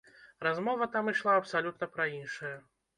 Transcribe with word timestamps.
Размова 0.47 0.89
там 0.97 1.13
ішла 1.15 1.37
абсалютна 1.43 1.93
пра 1.95 2.13
іншае. 2.19 2.57